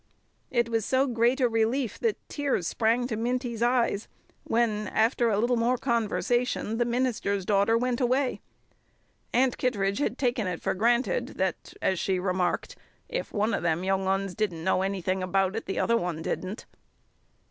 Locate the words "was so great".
0.67-1.39